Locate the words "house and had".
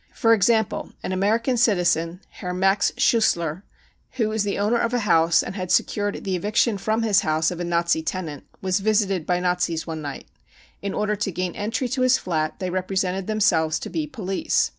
5.05-5.69